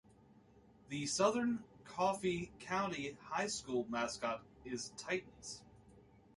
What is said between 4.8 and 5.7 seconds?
Titans.